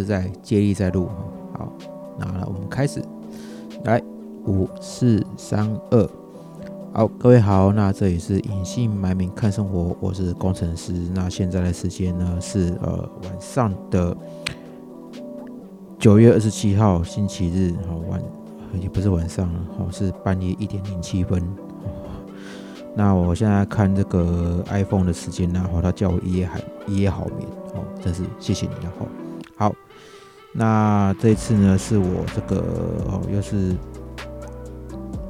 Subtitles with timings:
[0.00, 1.10] 是在接力在录。
[1.52, 1.70] 好，
[2.18, 3.02] 那我们开始，
[3.84, 4.02] 来，
[4.46, 6.10] 五四三二，
[6.94, 10.92] 好，各位好，那这里是隐姓埋名看生活，我是工程师。
[11.14, 14.16] 那现在的时间呢是呃晚上的
[15.98, 18.22] 九月二十七号星期日，好晚
[18.80, 21.46] 也不是晚上了，好是半夜一点零七分。
[22.96, 29.04] 那我现在看这个 iPhone 的时间，然后他叫我一夜好一夜好眠，哦，真是谢谢你了，吼。
[29.04, 29.19] 好，
[30.52, 32.56] 那这次呢，是我这个
[33.06, 33.74] 哦，又是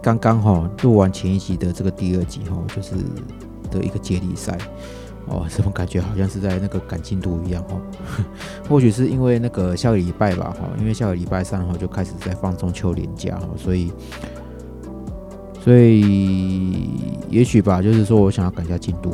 [0.03, 2.95] 刚刚哈录完前一集的这个第二集哈，就是
[3.71, 4.57] 的一个接力赛，
[5.27, 7.81] 哦，怎么感觉好像是在那个赶进度一样哦？
[8.69, 13.93] 或许是因为那个下个礼拜吧，哈，因为下个礼拜三哈就开始在放中秋连假哈，所以。
[15.63, 16.89] 所以，
[17.29, 19.13] 也许吧，就是说我想要赶一下进度。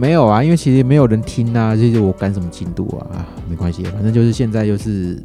[0.00, 3.28] 没有啊，因为其实没有人听啊，就是我赶什么进度啊？
[3.50, 5.22] 没关系，反正就是现在就是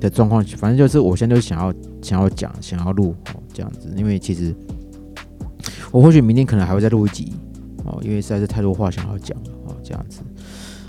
[0.00, 3.88] 的状况，反正就是我现在就想要想要讲，想要录哦这样子。
[3.96, 4.52] 因为其实
[5.92, 7.32] 我或许明天可能还会再录一集
[7.84, 10.18] 哦，因为实在是太多话想要讲哦这样子。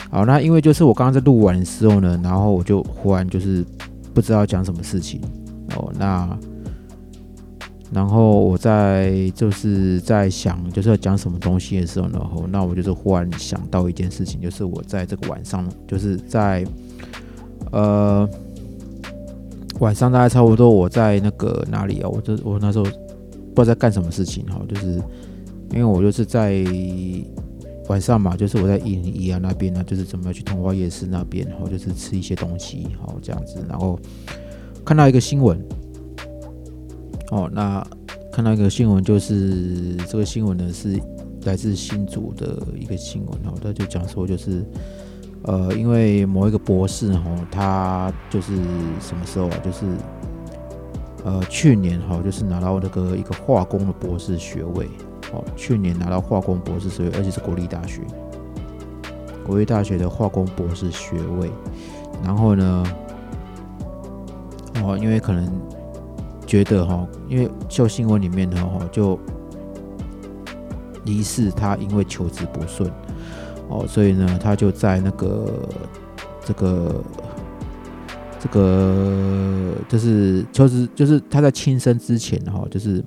[0.09, 3.63] 好，那因为就是我刚刚在录完的时候呢，然后我就忽然就是
[4.11, 5.21] 不知道讲什么事情
[5.75, 6.35] 哦，那。
[7.93, 16.65] 然后我在就是在想，就是要讲什么东西的时候，然后那我就是忽然想到一件事情，就是我在这个晚上，就是在
[17.71, 18.27] 呃
[19.79, 22.07] 晚上大概差不多我在那个哪里啊？
[22.07, 24.93] 我这我那时候不知道在干什么事情哈，就是
[25.71, 26.63] 因为我就是在
[27.89, 33.99] 晚上嘛，就是我在一零一啊那边呢，就是准备去通化夜市那边，然后就是吃一些东西，好这样子，然后
[34.85, 35.61] 看到一个新闻。
[37.31, 37.81] 哦，那
[38.29, 40.99] 看到一个新闻，就是这个新闻呢是
[41.45, 44.65] 来自新竹的一个新闻哦，他就讲说，就是
[45.43, 48.53] 呃，因为某一个博士哈，他就是
[48.99, 49.57] 什么时候啊？
[49.63, 49.85] 就是
[51.23, 54.89] 呃去年哈，就是拿到那个一个化工的博士学位
[55.31, 58.01] 哦，去年拿到化工博士学位，而且是国立大学，
[59.47, 61.49] 国立大学的化工博士学位，
[62.25, 62.85] 然后呢，
[64.83, 65.49] 哦，因为可能。
[66.51, 69.17] 觉得哈，因为就新闻里面呢哈，就
[71.05, 72.91] 疑似他因为求职不顺
[73.69, 75.69] 哦，所以呢，他就在那个
[76.43, 77.01] 这个
[78.37, 83.01] 这个就是求职，就是他在轻生之前哈，就是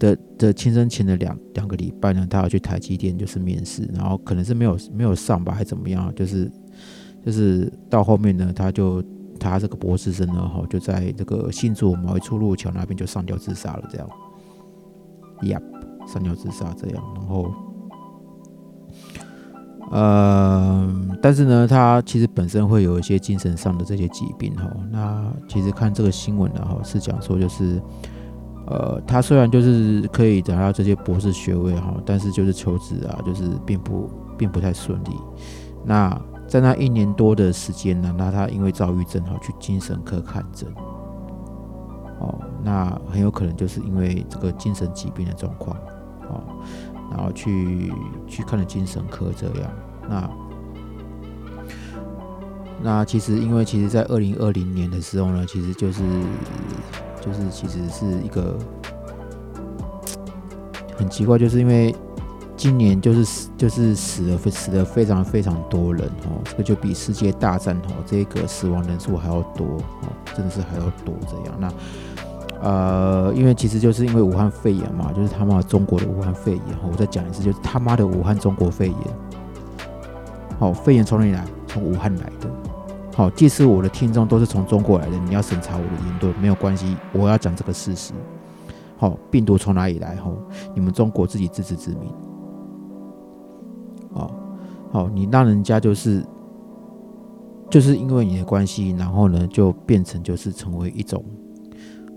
[0.00, 6.50] 的的轻生前的两两个礼拜呢，他要去台积电就是面试，然后可能是没有没有上吧，还怎么样，就是
[7.24, 9.00] 就是到后面呢，他就。
[9.40, 14.08] 他这个博士生呢，哈，就在这个新竹某一处路桥那边就上吊自杀了，这样
[15.40, 15.62] ，Yep，
[16.06, 17.52] 上吊自杀这样，然后，
[19.90, 20.88] 呃，
[21.22, 27.82] 但是呢，他其实本身会有一些精神上的这些疾病，哈，那其实看这个新闻呢，哈，是讲说就是，
[28.66, 34.08] 呃，他虽然就是可以得到这些博士学位，哈，但是就是求职啊，就是并不
[34.38, 35.10] 并不太顺利，
[35.84, 36.20] 那。
[36.50, 40.68] 在那一年多的时间呢，那他因为躁郁症哈去精神科看诊，
[42.18, 45.76] 哦，那很有可能就是因为这个精神疾病的状况，
[46.28, 46.42] 哦，
[47.12, 47.92] 然后去
[48.26, 49.70] 去看了精神科这样，
[50.08, 50.30] 那
[52.82, 56.02] 那其实因为其实在二零二零年的时候呢，其实就是
[57.20, 58.58] 就是其实是一个
[60.96, 61.94] 很奇怪，就是因为。
[62.60, 69.64] 今年就是死，就是死了，死了非常非常多人哦，这个就比世界大战哦这个死亡人数还要多
[70.02, 71.58] 哦，真的是还要多这样。
[71.58, 71.72] 那
[72.60, 76.62] 呃，因为其实就是因为武汉肺炎嘛，就是他妈中国的武汉肺炎。
[76.86, 78.98] 我再讲一次，就是他妈的武汉中国肺炎。
[80.58, 81.42] 好，肺炎从哪里来？
[81.66, 82.50] 从武汉来的。
[83.14, 88.12] 好，即使我的听众都是从中国来的，你要审查我的言论没有关系，我要讲这个事实。
[88.98, 90.16] 好，病毒从哪里来？
[90.16, 90.36] 吼，
[90.74, 92.12] 你们中国自己自知之明。
[94.92, 96.24] 哦，好，你让人家就是，
[97.70, 101.24] 就是因为你的关系，然后呢，就变成就是成为一种，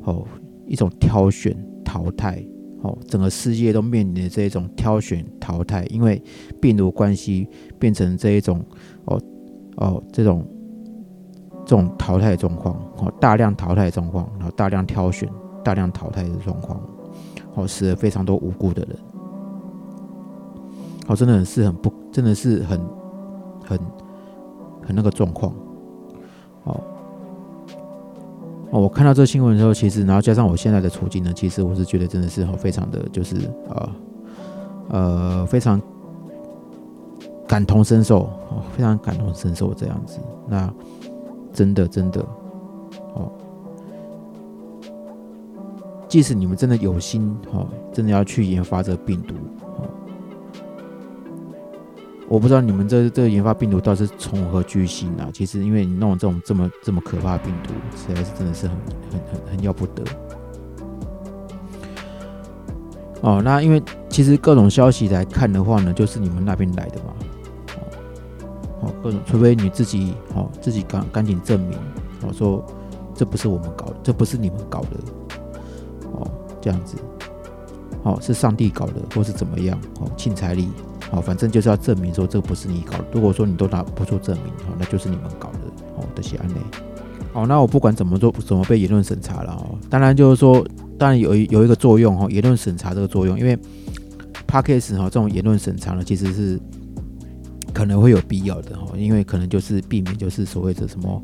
[0.03, 0.25] 哦，
[0.65, 1.55] 一种挑选
[1.85, 2.43] 淘汰，
[2.81, 6.21] 哦，整个世界都面临的这一种挑选淘汰，因为
[6.59, 7.47] 病毒关系
[7.77, 8.63] 变成这一种，
[9.05, 9.21] 哦，
[9.77, 10.45] 哦，这种
[11.65, 15.29] 这种淘汰状况，哦，大量淘汰状况，然后大量挑选、
[15.63, 16.81] 大量淘汰的状况，
[17.53, 18.97] 哦，死了非常多无辜的人。
[21.07, 22.79] 哦，真的是很不，真的是很
[23.65, 23.79] 很
[24.81, 25.53] 很那个状况。
[26.63, 26.81] 哦
[28.71, 33.35] 哦，我看到这新闻的时候，其实然后加上我现在的处境呢，其实我是觉得真的是好非常的就是
[33.69, 33.95] 啊
[34.89, 35.79] 呃非常
[37.47, 40.19] 感同身受哦，非常感同身受这样子。
[40.47, 40.73] 那
[41.51, 42.25] 真的真的
[43.13, 43.31] 哦，
[46.07, 49.35] 即使你们真的有心哦，真的要去研发这病毒，
[52.33, 55.29] 我不知道你们这这个研发病毒到底是从何居心啊？
[55.31, 58.75] 其实因为你弄这种这么这么可怕的病毒，实在是真的是很
[59.11, 60.03] 很很很要不得。
[63.21, 67.13] 哦，那因为其实各种消息来看的话呢，就是你们那边来的嘛。
[68.81, 71.77] 哦，各种，除非你自己哦，自己赶赶紧证明，
[72.23, 72.65] 哦，说
[73.13, 74.97] 这不是我们搞的，这不是你们搞的，
[76.13, 76.27] 哦，
[76.59, 76.97] 这样子，
[78.01, 80.69] 哦，是上帝搞的，或是怎么样，哦，庆彩礼，
[81.13, 83.05] 哦，反正就是要证明说这个不是你搞的。
[83.13, 85.59] 如果说你都拿不出证明，哦，那就是你们搞的，
[85.95, 86.53] 哦，这些案例。
[87.33, 90.65] 哦，那我不管怎么做，怎么被言论审查了，哦，当然就是说。
[90.95, 93.57] 当然有有一个作用哈，言论审查这个作用，因为
[94.45, 96.57] p a c k a g e 哈这种言论审查呢，其实是
[97.73, 101.21] 可能会有必要的哈，因为可能就是避免就是所谓的什么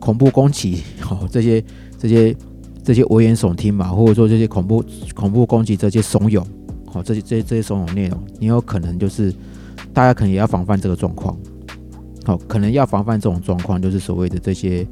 [0.00, 1.64] 恐怖攻击哈，这些
[1.96, 2.36] 这些
[2.82, 4.84] 这些危言耸听嘛，或者说这些恐怖
[5.14, 6.44] 恐怖攻击这些怂恿，
[6.92, 9.34] 好这些这些这些怂恿内容，你有可能就是
[9.92, 11.36] 大家可能也要防范这个状况，
[12.24, 14.86] 好，可能要防范这种状况，就是所谓的这些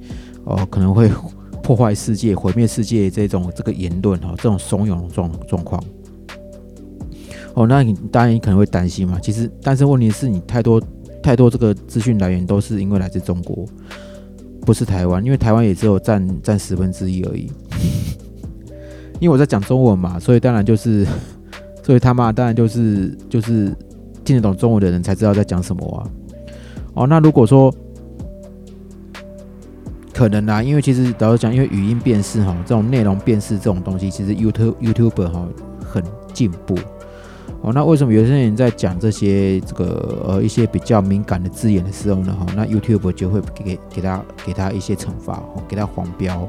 [0.44, 1.10] 哦可能会。
[1.62, 5.80] 破坏世界、毁灭世界这种这个言论哈，这种怂恿状状况，
[7.54, 9.20] 哦，那你当然你可能会担心嘛。
[9.22, 10.82] 其实，但是问题是你太多
[11.22, 13.64] 太多这个资讯来源都是因为来自中国，
[14.62, 17.48] 不是台湾，因为台湾也只有占占十分之一而已。
[19.20, 21.06] 因为我在讲中文嘛，所以当然就是，
[21.82, 23.74] 所以他妈当然就是就是
[24.24, 25.98] 听得懂中文的人才知道在讲什么啊。
[26.94, 27.74] 哦，那如果说。
[30.12, 35.48] 可能啊，因为其实老实讲，因为语音辨识哈，这种内容辨识这种东西，其实 YouTube YouTuber 哈
[35.82, 36.04] 很
[36.34, 36.76] 进步
[37.62, 37.72] 哦。
[37.72, 42.36] 那为什么有些人在讲这些这个呃一些比较敏感的字眼的时候呢？
[42.38, 46.46] 哈，那 YouTube 就会给给他给他一些惩罚，给他黄标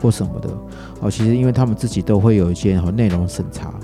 [0.00, 0.48] 或什么的
[1.02, 1.10] 哦。
[1.10, 3.74] 其实因为他们自己都会有一些哈内容审查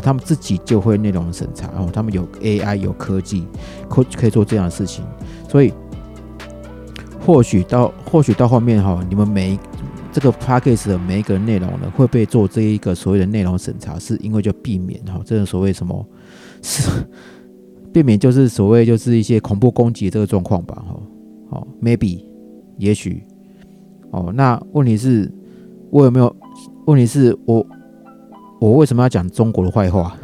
[0.00, 3.46] 他们自己就会内容审查哦，他们有 AI 有科技
[3.88, 5.04] 可可以做这样的事情，
[5.48, 5.72] 所以。
[7.20, 9.58] 或许到或许到后面哈，你们每
[10.10, 16.06] 这个 p a c k a g e 的每一个内容呢，会被做这一个所谓的内容审查，是因为就避免哈，这个所谓什么，
[16.62, 16.90] 是
[17.92, 21.02] 避免就是所谓就是一些恐怖攻击这个状况吧哈，
[21.50, 22.24] 好，maybe
[22.78, 23.22] 也许
[24.10, 25.30] 哦，那问题是，
[25.90, 26.34] 我有没有？
[26.86, 27.66] 问题是我
[28.58, 30.14] 我为什么要讲中国的坏话？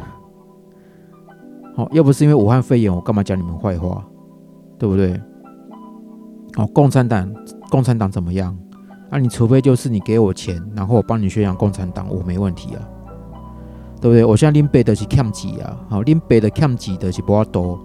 [1.75, 4.03] 好，要不是因为武汉肺炎，我干嘛讲你们坏话？
[4.77, 5.19] 对不对？
[6.57, 7.29] 哦，共产党，
[7.69, 8.57] 共产党怎么样？
[9.09, 12.81] 那你除非就是你给我钱，然后我帮你宣扬共产党，我没问题啊，
[14.01, 14.25] 对不对？
[14.25, 15.77] 我现在拎背的是欠几啊？
[15.89, 17.79] 好，拎背的欠几的是不要多，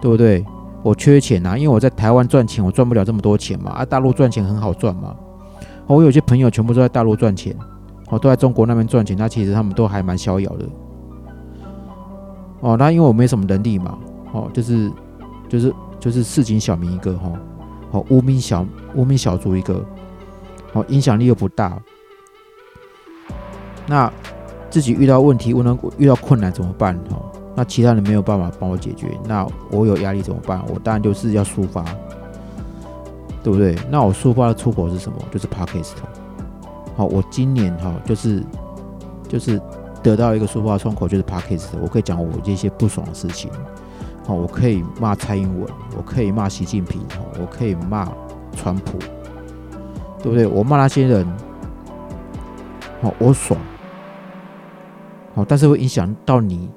[0.00, 0.44] 对不对？
[0.82, 3.72] 我缺钱啊，因为我在台湾赚钱，我赚不了这么多钱嘛。
[3.72, 5.16] 啊，大陆赚钱很好赚嘛。
[5.86, 7.56] 我有些朋友全部都在大陆赚钱，
[8.08, 10.66] 哦，都在中国那边赚钱，那其实他们都还蛮逍遥的。
[12.60, 13.98] 哦，那因为我没什么能力嘛，
[14.32, 14.90] 哦，就是
[15.48, 17.32] 就是就是市井小民一个哈。
[17.92, 19.84] 哦，无名小无名小卒一个，
[20.72, 21.80] 哦，影响力又不大。
[23.86, 24.12] 那
[24.68, 26.98] 自己遇到问题，问到遇到困难怎么办？
[27.10, 27.16] 哈，
[27.54, 30.60] 那其他人没有办法帮我解决，那我有压力怎么办？
[30.68, 31.84] 我当然就是要抒发，
[33.42, 33.76] 对不对？
[33.88, 35.16] 那我抒发的出口是什么？
[35.30, 35.92] 就是 podcast。
[36.96, 38.42] 好，我今年哈，就是
[39.28, 39.60] 就是
[40.02, 43.50] 得到一个抒发窗口，就是 podcast，我可以讲我这些不爽的事情。
[44.26, 48.10] 哦，我可以骂蔡英文，我可以骂习近平，哦，我可以骂
[48.56, 48.98] 川普，
[50.20, 50.46] 对不对？
[50.46, 51.24] 我骂那些人，
[53.00, 53.60] 好，我爽，
[55.34, 56.68] 好，但是会影响到你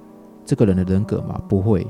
[0.46, 1.42] 这个人的人格吗？
[1.48, 1.88] 不会，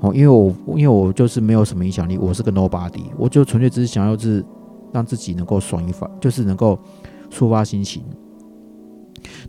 [0.00, 4.44] 哦，因为我因为我就是没有什么影响力，我是个 nobody，我就纯粹只是想要是
[4.92, 6.76] 让自己能够爽一发，就是能够
[7.34, 8.02] 触发心情。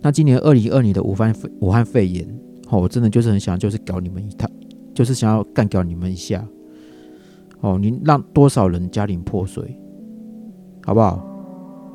[0.02, 2.28] 那今年二零二年的武汉肺武汉肺炎，
[2.70, 4.50] 哦，我真的就是很想就是搞你们一趟。
[4.94, 6.42] 就是想要干掉你们一下，
[7.60, 9.78] 哦，你让多少人家庭破碎，
[10.86, 11.22] 好不好？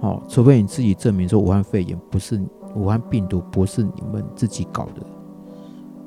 [0.03, 2.39] 哦，除非你自己证明说武汉肺炎不是
[2.77, 5.01] 武汉病毒不是你们自己搞的，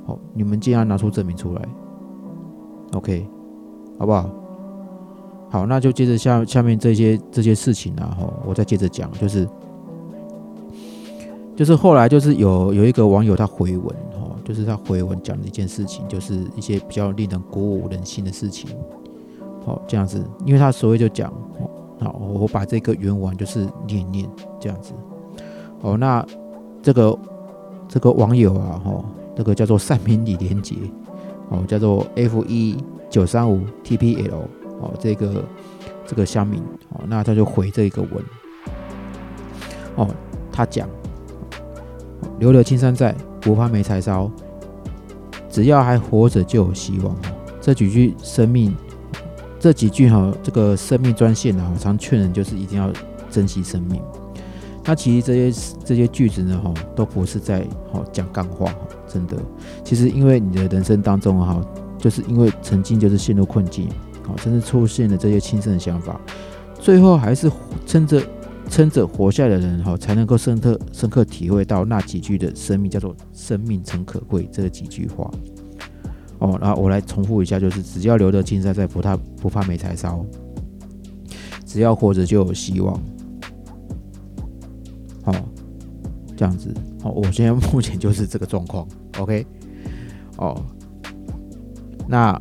[0.06, 1.68] 好，你们尽量拿出证明出来
[2.92, 3.26] ，OK，
[3.98, 4.30] 好不好？
[5.50, 9.50] 好，那就接着下下面这些这些事情啊，哈，我再接着讲，就是
[11.56, 13.96] 就是后来就是有有一个网友他回文。
[14.46, 18.70] 就是他回文讲的一件事情，就是一些比较令人鼓舞人心的事情。
[19.66, 21.34] 好，这样子，因为他所谓就讲，
[21.98, 24.30] 好，我把这个原文就是念念
[24.60, 24.92] 这样子。
[25.80, 26.26] 哦，那
[26.82, 27.18] 这个
[27.88, 30.76] 这个网友啊，哈，这个叫做善明李连杰，
[31.48, 32.76] 哦，叫做 F 一
[33.10, 34.34] 九三五 TPL
[34.82, 35.46] 哦，这个
[36.06, 38.12] 这个乡民哦，那他就回这一个文
[39.96, 40.10] 哦，
[40.52, 40.86] 他讲
[42.44, 44.30] 留得青山在，不怕没柴烧，
[45.50, 47.16] 只要还活着就有希望。
[47.62, 48.76] 这几句生命，
[49.58, 52.92] 这几句哈，这个生命专线呢，常劝人就是一定要
[53.32, 54.02] 珍惜生命。
[54.84, 57.62] 那其实这些这些句子呢，哈，都不是在
[57.94, 58.70] 哈讲干话，
[59.08, 59.38] 真的。
[59.82, 61.62] 其实因为你的人生当中哈，
[61.98, 63.88] 就是因为曾经就是陷入困境，
[64.28, 66.20] 好，甚至出现了这些轻生的想法，
[66.78, 67.50] 最后还是
[67.88, 68.22] 撑着
[68.70, 75.30] 撑着活下来的人哈，才能够深刻深刻体会到那几句的生命叫做生命诚可贵这几句话。
[76.40, 80.26] 哦，然后我来重复一下，就是只要留得青山在，不怕不怕没柴烧，
[81.66, 83.00] 只要活着就有希望。
[85.24, 85.34] 好，
[86.36, 88.86] 这样子，好，我现在目前就是这个状况
[89.20, 89.46] ，OK，
[90.38, 90.62] 哦，
[92.08, 92.38] 那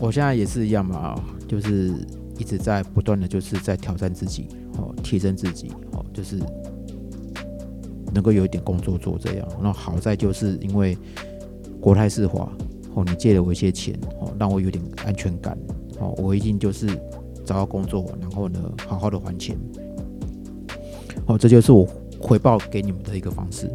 [0.00, 1.14] 我现在也是一样嘛，
[1.46, 1.94] 就是
[2.38, 6.38] 一直在不断的就是在挑战自己，哦，提升自己，哦，就是
[8.12, 9.48] 能够有一点工作做这样。
[9.62, 10.96] 那好在就是因为
[11.80, 12.50] 国泰世华。
[12.94, 15.56] 哦，你借了我一些钱，哦，让我有点安全感，
[15.98, 16.86] 哦，我一定就是
[17.42, 19.56] 找到工作，然后呢，好好的还钱，
[21.24, 21.88] 哦，这就是我
[22.20, 23.66] 回报给你们的一个方式。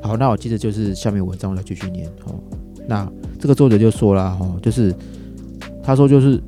[0.00, 2.40] 好，那我接着就是下面文章我再继续念，哦，
[2.88, 3.06] 那
[3.38, 4.94] 这个作者就说了，哦，就是
[5.82, 6.42] 他说就是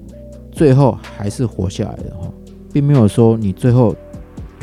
[0.50, 2.32] 最后还是活下来的，哈，
[2.74, 3.94] 并没有说你最后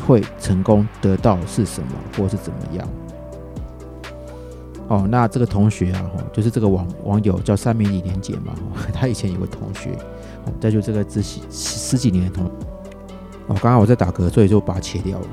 [0.06, 2.86] 会成功得到是什么，或是怎么样。
[4.88, 8.52] 哦，那这个同学啊，就是这个网网友叫三明李连杰嘛，
[8.92, 9.96] 他以前有个同学，
[10.60, 12.44] 再就这个十几十几年的同，
[13.46, 15.26] 哦，刚刚我在打嗝，所以就把它切掉了，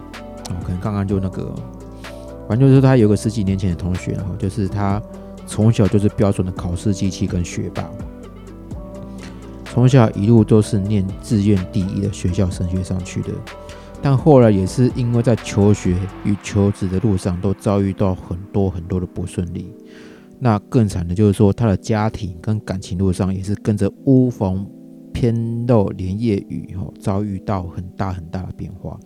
[0.52, 1.54] 哦，可能刚刚就那个，
[2.48, 5.02] 反正就是他有个十几年前的同学，哈，就是他
[5.46, 7.84] 从小就是标准的考试机器跟学霸，
[9.72, 13.30] 从小一路都是念志愿第一的学校升学上去的。
[14.02, 19.74] 但后来也是因为在求学与求职的路上都遭遇到很多很多的不顺利，
[20.40, 24.66] 那更惨的就是说他的家庭跟感情路上也是跟着乌逢
[25.14, 28.98] 偏漏连夜雨，哦，遭遇到很大很大的变化。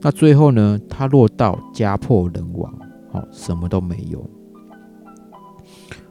[0.00, 2.74] 那最后呢，他落到家破人亡，
[3.12, 4.18] 哦，什么都没有，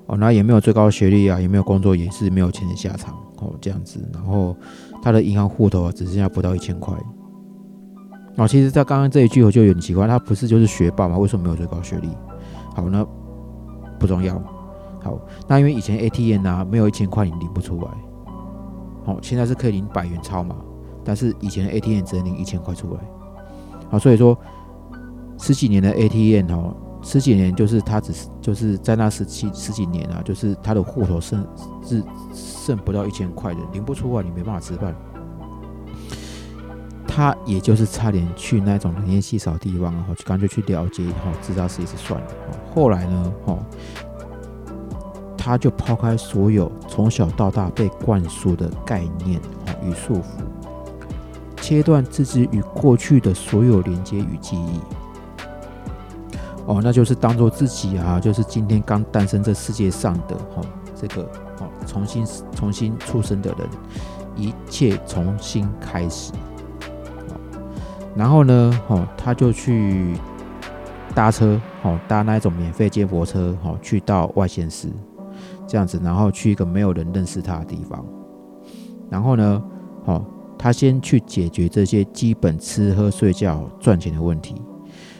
[0.05, 3.99] 哦，那也没有最高学历啊，也没有工作，也是没有钱的下场，哦，这样子。
[4.13, 4.55] 然后
[5.01, 6.95] 他的银行户头啊，只剩下不到一千块。
[8.37, 11.17] 哦，其实，在刚刚这一句我就有点奇怪，他不是就是学霸吗？
[11.17, 12.07] 为什么没有最高学历？
[12.73, 13.05] 好，那
[13.99, 14.41] 不重要。
[15.03, 17.87] 好，那因为以前 ATM 啊，没有一千块你领不出来。
[19.03, 20.55] 好，现在是可以领百元钞嘛，
[21.03, 22.99] 但是以前 ATM 只能领一千块出来。
[23.89, 24.37] 好，所以说
[25.37, 31.45] 十几年的 ATM 哦，十几年就是他只是就是在那十七十几年啊，就是他的户头剩
[31.83, 32.03] 是
[32.33, 34.95] 剩不到一千块的，领不出来，你没办法吃饭。
[37.07, 42.27] 他也就是差点去那种人烟稀少地方，然后就干脆去了解，然后，知道是一次算了。
[42.73, 43.59] 后来呢，哦，
[45.37, 49.41] 他就抛开所有从小到大被灌输的概念，
[49.83, 50.23] 与束缚，
[51.57, 54.79] 切断自己与过去的所有连接与记忆。
[56.65, 60.61] 哦，那就是当做自己啊，就是今天刚诞生这世界上的，哈，
[60.95, 61.23] 这个，
[61.59, 62.25] 哦，重新
[62.55, 63.67] 重新出生的人，
[64.35, 66.31] 一切重新开始。
[68.15, 70.15] 然后呢，哦，他就去
[71.15, 74.87] 搭车，哦，搭那一种免费接驳车，哦，去到外县市，
[75.65, 78.05] 这样子，然后去一个没有人认识他的地方。
[79.09, 79.63] 然后呢，
[80.05, 80.23] 哦，
[80.57, 84.61] 他先去解决这些基本吃喝睡觉赚钱的问题。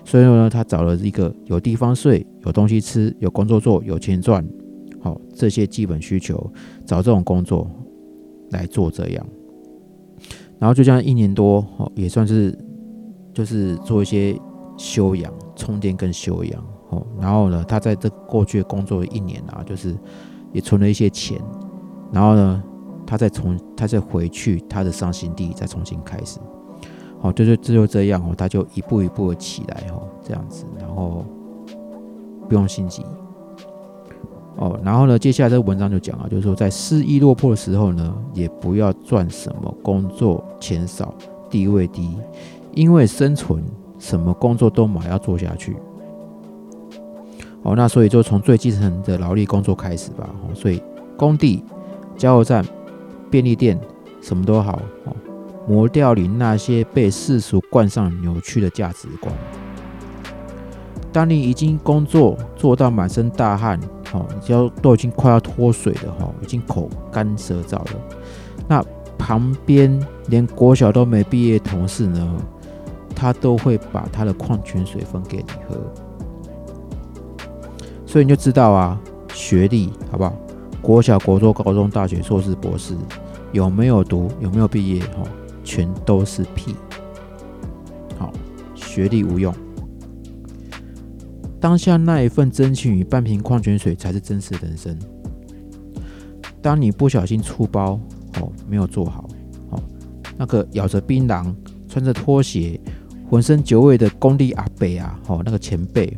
[0.04, 4.46] 所以呢，他找了一个有地方睡、有东西吃、有工作做、有钱赚，
[5.00, 6.52] 好这些基本需求，
[6.86, 7.70] 找这种工作
[8.52, 9.26] 来做这样。
[10.60, 12.58] 然后就这样一年多，哦，也算是。
[13.34, 14.38] 就是做一些
[14.76, 17.02] 修养、充电跟修养哦。
[17.18, 19.96] 然后呢，他在这过去工作一年啊，就是
[20.52, 21.42] 也存了一些钱。
[22.12, 22.62] 然后呢，
[23.08, 26.42] 他再从他再回去他的伤心地，再重新开始。
[27.22, 30.66] 好，就是这就这样哦，他就一步一步的起来哦，这样子。
[30.80, 31.24] 然后
[32.50, 33.06] 不用心急
[34.58, 34.80] 哦。
[34.84, 41.14] 然后呢，接下来这个文章就讲啊，就是说在失意落魄的时候呢，也不要赚什么工作钱少、
[41.50, 42.18] 地位低。
[42.74, 43.62] 因为生存，
[44.00, 45.76] 什么工作都马要做下去。
[47.62, 50.28] 哦，那所以就从最基层的劳力工作开始吧。
[50.42, 50.82] 哦，所以
[51.16, 51.64] 工地、
[52.18, 52.66] 加油站、
[53.30, 53.80] 便利店，
[54.22, 54.82] 什么都好。
[55.06, 55.14] 哦，
[55.68, 59.34] 磨掉你那些被世俗冠上扭曲的价值观。
[61.12, 63.80] 当你已经工作做到满身大汗，
[64.14, 67.92] 哦，你只要都已经快要脱水了哈，已经口干舌燥了。
[68.68, 68.84] 那
[69.18, 72.38] 旁边连国小都没毕业同事呢，
[73.14, 75.78] 他都会把他的矿泉水分给你喝。
[78.06, 79.00] 所以你就知道啊，
[79.34, 80.34] 学历好不好？
[80.82, 82.96] 国小、国中、高中、大学、硕士、博士，
[83.52, 85.24] 有没有读，有没有毕业，哈，
[85.72, 86.76] 全都是屁。
[88.18, 88.30] 好，
[88.76, 89.56] 学历无用。
[91.62, 94.94] 当下那一份真情与半瓶矿泉水才是真实人生。
[96.62, 97.98] 当你不小心出包，
[98.42, 99.30] 哦，没有做好，
[99.70, 99.82] 哦，
[100.38, 101.56] 那个咬着槟榔、
[101.88, 102.78] 穿着拖鞋、
[103.30, 106.18] 浑身酒味的工地阿伯啊，哦，那个前辈，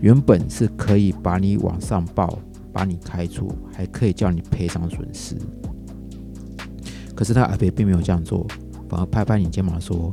[0.00, 2.38] 原本是可以把你往上报，
[2.72, 5.36] 把你开除，还可以叫你赔偿损失。
[7.14, 8.46] 可是他阿伯并没有这样做，
[8.92, 10.12] 反而拍拍你肩膀说：“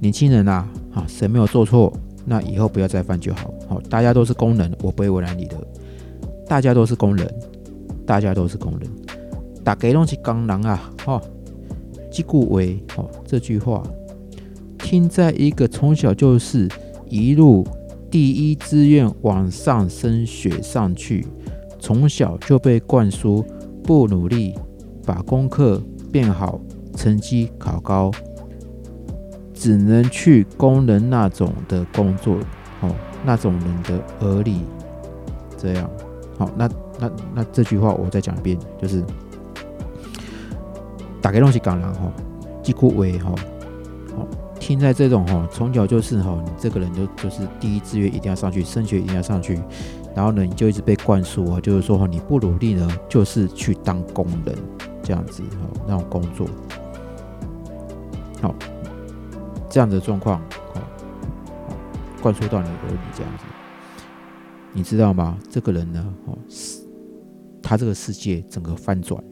[0.00, 1.92] 年轻人啊，啊，谁没有做错？”
[2.24, 3.52] 那以后不要再犯就好。
[3.68, 5.56] 好，大家都是工人，我不会为难你的。
[6.46, 7.30] 大家都是工人，
[8.06, 8.90] 大家都是工人。
[9.62, 10.90] 打给拢是工人啊！
[11.04, 11.20] 哦，
[12.10, 13.82] 即故为哦，这句话
[14.78, 16.66] 听在一个从小就是
[17.10, 17.62] 一路
[18.10, 21.26] 第一志愿往上升学上去，
[21.78, 23.44] 从小就被灌输
[23.82, 24.54] 不努力，
[25.04, 26.58] 把功课变好，
[26.98, 28.10] 成绩考高。
[29.60, 32.36] 只能去工人那种的工作，
[32.80, 34.60] 哦，那种人的耳里，
[35.56, 35.90] 这样，
[36.38, 39.02] 好，那那那这句话我再讲一遍，就是
[41.20, 42.12] 打开东西港人哈，
[42.62, 43.34] 几乎为哈，
[44.16, 44.28] 好，
[44.60, 49.60] 听在这种哈，从小就是哈，你这个人就就是第一志愿一定要上去，升学一定要上去，
[50.14, 54.56] 然后呢，你就一直被灌输啊，就是说，你不努力呢，就是去当工人
[55.02, 55.42] 这样子，
[55.84, 56.46] 那种工作，
[58.40, 58.54] 好。
[59.70, 60.40] 这样的状况，
[60.74, 60.80] 哦，
[62.22, 63.44] 灌输到你耳里这样子，
[64.72, 65.38] 你知道吗？
[65.50, 66.38] 这个人呢，哦，
[67.62, 69.22] 他这个世界整个翻转，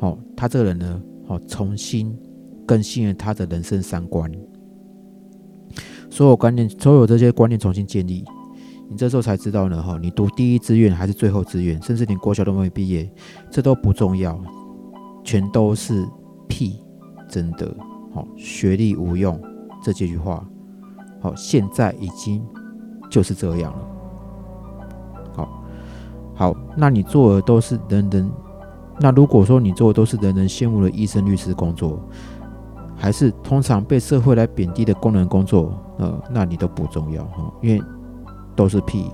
[0.00, 2.14] 哦，他这个人呢，哦，重新
[2.66, 4.30] 更新了他的人生三观，
[6.10, 8.22] 所有观念，所有这些观念重新建立，
[8.90, 13.10] 你这时候才知道呢，哈，你读第一志愿还是最后志愿，甚至连国小都没毕业，
[13.50, 14.38] 这都不重要，
[15.24, 16.06] 全都是
[16.46, 16.78] 屁，
[17.30, 17.74] 真的。
[18.14, 19.40] 好，学历无用
[19.82, 20.44] 这几句话，
[21.20, 22.44] 好，现在已经
[23.10, 23.78] 就是这样了。
[25.34, 25.48] 好，
[26.34, 28.30] 好，那你做的都是人人，
[29.00, 31.98] 那如果说你做的都是人人羡慕的医生、律师工作，
[32.94, 37.82] 还是通常被社会来贬低的工人工作，呃，那你都不重要哈，因为
[38.54, 39.10] 都是屁。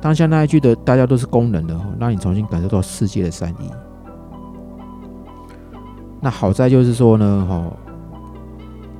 [0.00, 3.70] 当下那一句的，大家都是工人的，让你重新感受到世界的善意。
[6.20, 7.72] 那好在就是说呢，哈。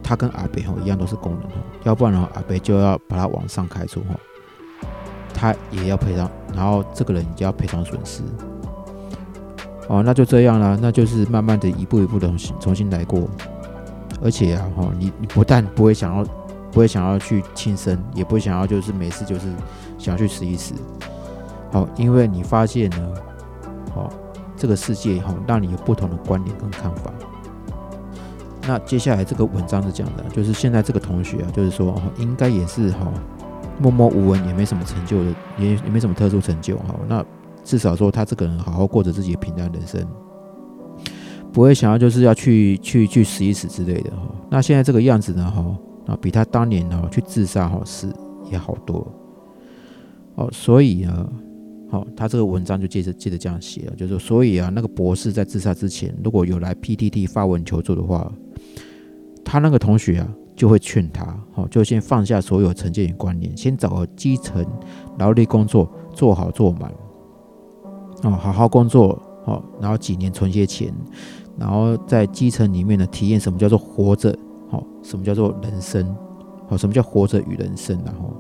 [0.09, 4.19] 他跟阿北吼一样都是工人吼，要不然的话阿北就要把他往上开除吼，
[5.35, 8.23] 他也要赔偿，然后这个人就要赔偿损失。
[9.87, 13.29] 哦，那就这样啦，那就是慢慢的一步一步的重新重新来过。
[14.23, 16.25] 而且啊，哈，你你不但不会想要
[16.73, 19.53] 不会想要去轻生，也不会想要就是每次就是
[19.99, 20.73] 想要去死一死。
[21.71, 23.15] 好，因为你发现呢，
[23.95, 24.11] 好，
[24.57, 27.13] 这个世界哈让你有不同的观点跟看法。
[28.69, 33.11] 那接下来这个文章是讲的，就是现在这个同学啊，就是说哦应该也是哈
[33.81, 36.95] 默默无闻，也没什么成就的，也也没什么特殊成就哈。
[37.09, 37.25] 那
[37.65, 40.07] 至少说他这个人好好过着自己的平淡人生，
[41.51, 44.35] 不会想要就是要去去去死一死之类的哈。
[44.51, 48.07] 那现在这个样子呢哈，啊比他当年呢去自杀哈是
[48.51, 49.11] 也好多
[50.35, 50.47] 哦。
[50.53, 51.27] 所以呢，
[51.91, 58.31] 好他这个文章就接着接着这样写了，就是说所以啊那个博士在自杀之前如果有来 PTT 发文求助的话。
[59.45, 64.65] 他那个同学啊，就会劝他，好，就先放下所有成见与观念，先找个基层
[65.19, 66.93] 劳力工作做好做满，
[68.23, 70.93] 哦，好好工作，好，然后几年存些钱，
[71.59, 74.37] 然后在基层里面呢，体验什么叫做活着，
[74.69, 76.15] 好，什么叫做人生，
[76.69, 78.37] 好，什么叫活着与人生，然后，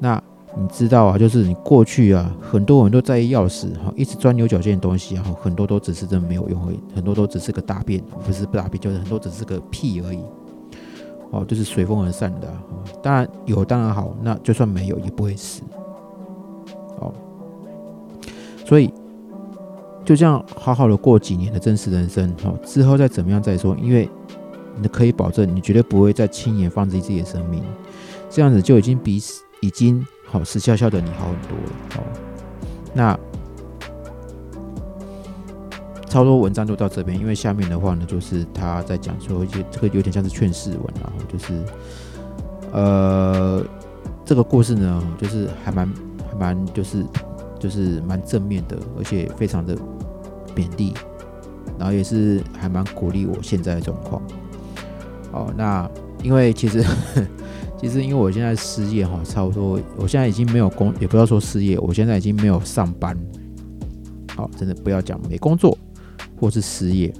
[0.00, 0.22] 那
[0.60, 10.20] 你知道啊，就是你过去啊，很多人都在意钥匙，哈，一直钻牛角尖的东西，然后很多都只是真的没有用而已，很多都只是个大便，不是不大便，就是很多只是个屁而已。
[11.30, 12.48] 哦，就是随风而散的，
[13.02, 15.62] 当然有当然好，那就算没有也不会死。
[16.98, 17.12] 哦，
[18.64, 18.90] 所以
[20.04, 24.08] 就这样好好的过几年的真实人生，哦，之后再怎么样再说，因为
[24.80, 27.62] 你可以保证你绝对不会再轻言放弃自己的生命，
[28.30, 29.20] 这样子就已经比
[29.60, 31.72] 已经好死翘翘的你好很多了。
[31.96, 32.02] 哦，
[32.94, 33.18] 那。
[36.08, 41.62] 超多文章就到这边，因为下面的话呢，就是他在讲说一些这个有点像是劝世文，然后就是
[42.72, 43.62] 呃
[44.24, 45.86] 这个故事呢，就是还蛮
[46.30, 47.04] 还蛮就是
[47.58, 49.76] 就是蛮正面的，而且非常的
[50.54, 50.94] 贬低，
[51.78, 54.22] 然后也是还蛮鼓励我现在的状况。
[55.32, 55.86] 哦，那
[56.22, 56.82] 因为其实
[57.80, 63.16] 其实因为我现在失业哈，差不多，我现在已经没有工，也不要说失业，我现在已经没有上班。
[64.34, 65.76] 好，真的不要讲没工作
[66.40, 67.12] 或是失业。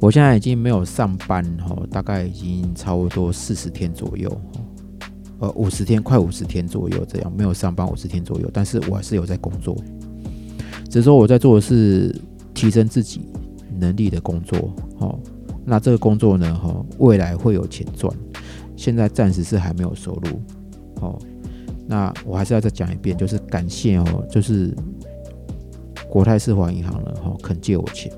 [0.00, 4.30] 我现在已经没有上班哈，大概已经差不多四十天左右，
[5.40, 9.76] 呃，五十天，快五十天左右这样，没有上班五十天左右，但是我还是有在工作，
[10.88, 12.14] 只是说我在做的是
[12.54, 13.22] 提升自己
[13.78, 15.18] 能力的工作，哦，
[15.64, 18.12] 那这个工作呢，哈，未来会有钱赚，
[18.78, 20.40] 现在暂时是还没有收入，
[21.00, 21.18] 哦，
[21.84, 24.72] 那我还是要再讲一遍，就是感谢哦，就是
[26.08, 28.10] 国泰世华银行呢，哈，肯借我钱。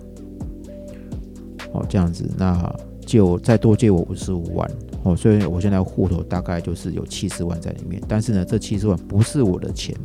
[1.72, 2.70] 哦，这样子，那
[3.06, 4.70] 借我再多借我五十五万
[5.02, 8.02] 哦，所以我现在户头大概就是有七十万在里面。
[8.06, 9.96] 但是呢，这七十万不是我的钱，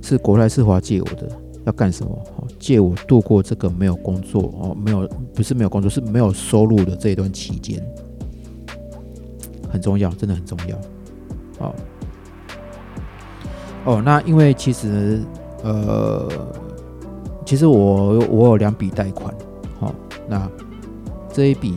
[0.00, 1.28] 是国泰世华借我的，
[1.66, 2.12] 要干什么？
[2.38, 7.84] 哦，借我度过这个没有工作哦，没有不是没有工作，是没有收入的这一段期间，
[9.74, 10.76] 很重要，真的很重要。
[11.58, 11.74] 哦，
[13.84, 15.20] 哦，那因为其实
[15.64, 16.28] 呃，
[17.44, 19.34] 其实我我有两笔贷款。
[20.26, 20.48] 那
[21.30, 21.74] 这一笔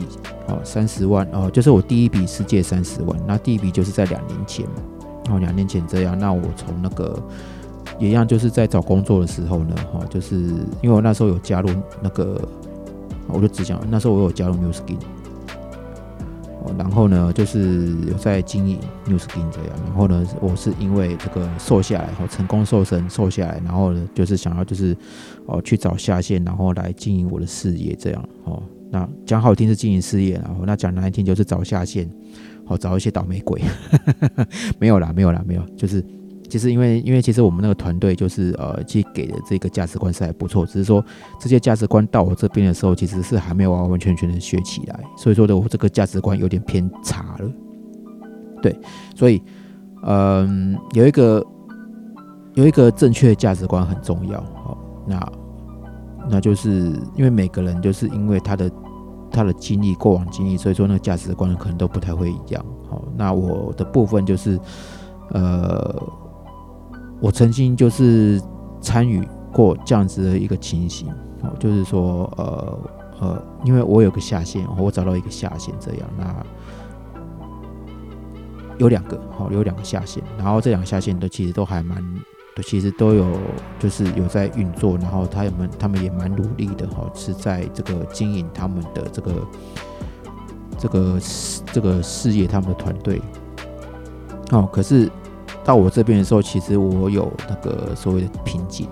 [0.48, 4.66] 哦，三十万哦，就是我第一笔是借三十万，那第一笔就是在两年前，
[5.30, 6.18] 哦，两年前这样。
[6.18, 7.22] 那我从那个
[8.00, 10.36] 也一样，就是在找工作的时候呢，哈，就是
[10.82, 11.70] 因为我那时候有加入
[12.02, 12.42] 那个，
[13.28, 14.98] 我就只讲那时候我有加入 New Skin，
[16.78, 24.96] 然后呢，就是在经营 New Skin 这样，然后呢，我是因为这个瘦下来，后，成功瘦身瘦下来，然后呢，就是想要就是
[25.46, 28.62] 哦去找下线，然后来经营我的事业这样，哦。
[28.90, 32.10] 那讲好听是经营事业，然后那讲难听就是找下线，
[32.66, 33.62] 好找一些倒霉鬼。
[34.80, 35.62] 没有啦，没有啦，没有。
[35.76, 36.02] 就是
[36.50, 41.04] 其实因为因为其实我们那个团队就是呃，其实给的这个价值观是还不错，只是说
[41.40, 47.52] 这些价值观到我这边的时候，其实是还没有完完全全的学起来，所以说的我这个价值观有点偏差了。
[48.62, 48.76] 对，
[49.16, 49.42] 所以
[50.04, 51.46] 嗯，有一个
[52.56, 54.40] 有一个正确的价值观很重要。
[54.56, 55.32] 好，那。
[56.30, 58.70] 那就是因为每个人就是因为他的
[59.32, 62.66] 他的经历过往经历，所以说那个价值观可能都不太会一样。
[62.90, 64.60] 好，那我的部分就是，
[65.30, 66.04] 呃，
[67.20, 68.42] 我曾经就是
[68.82, 71.08] 参与过这样子的一个情形，
[71.42, 72.80] 哦，就是说，呃
[73.20, 76.46] 呃，因为我有个下线，我找到一个下线，这样，那
[78.78, 82.04] 有两个，好，有两个下线，然后这两个下线都其实都还蛮。
[82.56, 83.24] 都其实都有，
[83.78, 89.32] 就是有在运作，然后他们他们也蛮努力的哈，是在这个经营他们的这个
[90.76, 91.20] 这个
[91.72, 93.22] 这个事业，他们的团队。
[94.50, 95.08] 哦，可是
[95.68, 98.88] 到我这边的时候，其实我有那个所谓的瓶颈，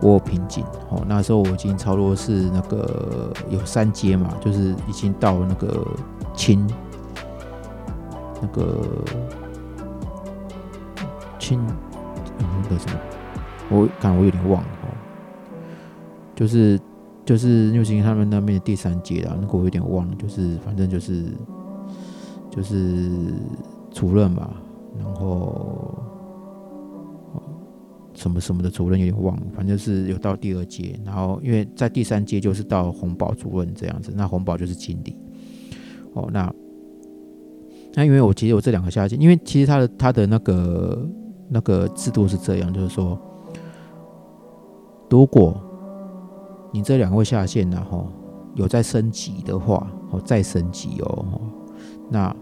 [0.00, 0.64] 我有瓶颈。
[0.88, 5.86] 哦，那时候我已经超多是那个有三阶嘛，就是已经到那个
[6.34, 6.66] 青
[8.40, 8.80] 那个
[11.38, 11.60] 青。
[12.64, 12.98] 那个什么，
[13.68, 14.88] 我感我有点忘了哦，
[16.34, 16.80] 就是
[17.24, 21.26] 就是六星他们那边的第三阶啊，那个我有点忘了，就是反正就是
[22.50, 23.10] 就是
[23.92, 24.50] 主任吧，
[24.98, 25.98] 然后
[28.14, 35.16] 什么什么的主任有点忘了，反正是有到第二届，然后因为在第三届就是到红宝主任这样子，那红宝就是经理
[36.14, 36.52] 哦，那
[37.94, 41.08] 那因为我其实有这两个下线，因为其实他的他的那个。
[41.54, 43.18] 那个制度是这样，就是说，
[45.10, 45.62] 如果
[46.72, 48.10] 你这两位下线然后
[48.54, 51.42] 有在升级的话，哦，再升级哦，
[52.08, 52.34] 那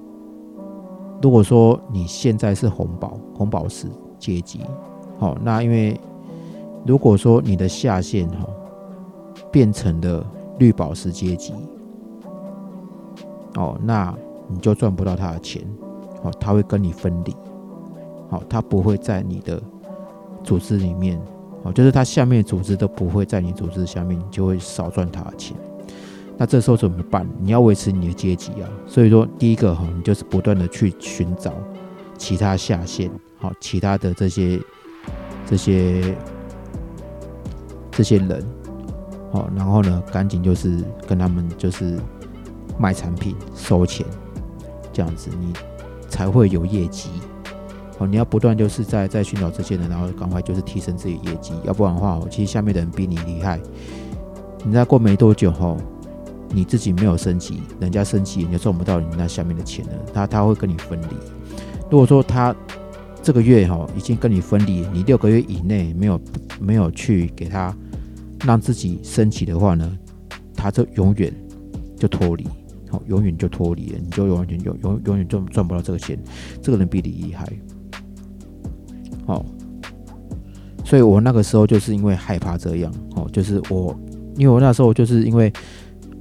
[1.23, 3.87] 如果说你现在是红宝红宝石
[4.19, 4.61] 阶级，
[5.19, 5.99] 好，那因为
[6.87, 8.47] 如果说你的下线哈
[9.51, 10.27] 变成了
[10.59, 11.53] 绿宝石阶级，
[13.57, 14.15] 哦，那
[14.49, 15.63] 你就赚不到他的钱，
[16.23, 17.37] 哦，他会跟你分离。
[18.31, 19.61] 好，他不会在你的
[20.43, 21.21] 组织里面，
[21.65, 25.57] 哦，就是他下面组织都不会在你组织下面，你就会少赚他的钱。
[26.41, 27.29] 那这时候怎么办？
[27.39, 28.69] 你要维持你的阶级啊。
[28.87, 31.53] 所以说，第一个哈，你就是不断的去寻找
[32.17, 34.59] 其他下线，好，其他的这些
[35.45, 36.17] 这些
[37.91, 38.43] 这些人，
[39.31, 42.01] 好，然后呢，赶紧就是跟他们就是
[42.79, 44.07] 卖产品收钱，
[44.95, 45.53] 这样子你
[46.09, 47.11] 才会有业绩。
[47.99, 53.61] 哦，你要不断就是在在寻找这些人，然后赶快就是提升自己业绩，要不然的话，其实下面的人比你厉害，
[54.65, 55.77] 你再过没多久后，
[56.53, 61.07] 你自己没有升级，人家升级，你就赚不到你那下面的钱了，他他会跟你分离。
[61.91, 62.55] 如果说他
[63.23, 66.21] 这个月哈已经跟你分离，你六个月以内没有
[66.61, 67.77] 没有去给他
[68.45, 69.99] 让自己升级的话呢，
[70.55, 71.33] 他就永远
[71.97, 72.47] 就脱离，
[72.89, 76.19] 好，永远就脱离了，你就永远永永永远赚赚不到这个钱。
[76.63, 77.47] 这个人比你厉害，
[79.27, 79.45] 好，
[80.85, 83.95] 所以我那个时候就是因为害怕这样，哦，就是我
[84.37, 85.53] 因为我那时候就是因为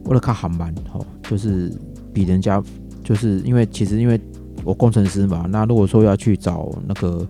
[0.05, 1.71] 为了看航班，哦，就是
[2.13, 2.61] 比人家，
[3.03, 4.19] 就是因为其实因为。
[4.65, 7.25] 我工程师嘛，那如果说要去找那个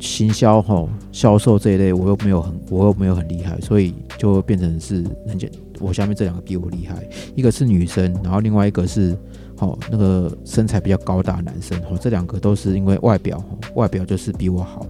[0.00, 9.16] 行销哈销售这一类，我又没有很我又没有很厉害，所以就变成是人家我下面这两个比我厉害，一个是女生，然后另外一个是
[9.58, 13.42] 哦那个身材比较高大男生，哦这两个都是因为外表
[13.76, 14.84] 外表就是比我好，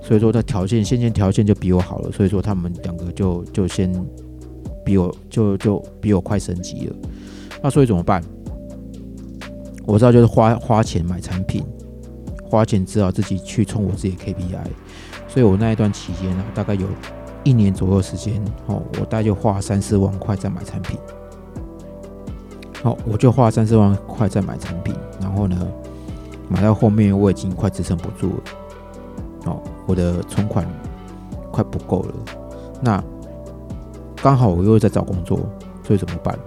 [0.00, 3.92] 所以说他条件先天条件就比我好了，所以说他们两个就就先
[4.88, 6.96] 比我就就比我快升级了，
[7.62, 8.24] 那所以怎么办？
[9.84, 11.62] 我知道就是花花钱买产品，
[12.42, 14.64] 花钱只好自己去冲我自己 KPI，
[15.28, 16.86] 所以我那一段期间呢，大概有
[17.44, 20.98] 一年左右时间，哦，我大概就花三四万块在买产品，
[22.82, 25.68] 好，我就花三四万块在买产品，然后呢，
[26.48, 28.42] 买到后面我已经快支撑不住了，
[29.52, 30.66] 哦，我的存款
[31.52, 32.14] 快不够了，
[32.80, 33.04] 那
[34.22, 35.38] 刚好我又在找工作，
[35.84, 36.38] 所以怎么办？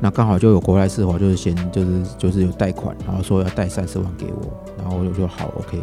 [0.00, 5.78] 那刚好就有国外世华，就是先就是就是有贷款，然后说要贷三十万给我，然后我就说好，OK，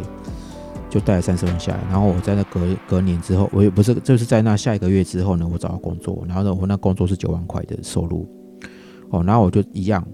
[0.88, 1.80] 就贷了三十万下来。
[1.90, 8.28] 然后我在那隔隔年之后，我也不是就是在那下一个月之后呢，我找到工作，然后呢我那工作是九万块的收入，
[9.10, 10.06] 哦，然后我就一样，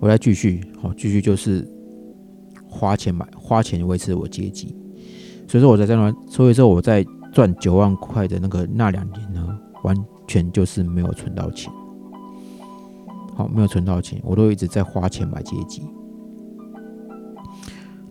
[0.00, 1.68] 我再继续，好继续就是
[2.66, 4.74] 花钱买花钱维持我阶级。
[5.46, 11.72] 所以说我在这段，所以说我在赚九万块的那个那两年呢，完全就是没有存到钱。
[13.34, 15.82] 好，没有存到钱，我都一直在花钱买阶级。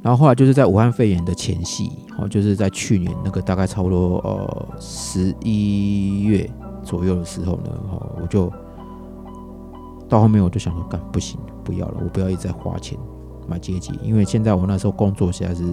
[0.01, 6.49] 然后后来就是在武汉肺炎的前夕，好，就是在去年那个大概差不多呃十一月
[6.82, 8.49] 左右的时候呢，哈，我就
[10.08, 12.97] 到后面我就想说，干不行，不要了，我不要一直在花钱
[13.45, 15.65] 买阶级，因为现在我那时候工作实在是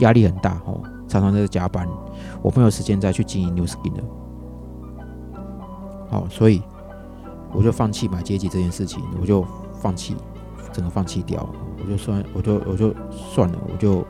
[0.00, 0.78] 压力很大，哈，
[1.08, 1.88] 常常在加班，
[2.42, 4.04] 我没有时间再去经营 New Skin 了。
[6.10, 6.62] 好，所以。
[7.50, 9.42] 我就放弃买阶级这件事情，我就
[9.80, 10.14] 放弃，
[10.70, 11.48] 整个放弃掉，
[11.82, 14.04] 我就算，我就我就算了，我就